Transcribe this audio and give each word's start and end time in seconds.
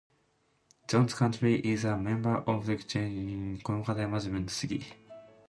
Jones 0.87 1.13
County 1.13 1.57
is 1.57 1.83
a 1.85 1.95
member 1.95 2.37
of 2.37 2.65
the 2.65 2.75
regional 2.75 3.05
Eastern 3.07 3.57
Carolina 3.61 3.61
Council 3.61 3.91
of 3.91 3.97
Governments. 3.97 4.95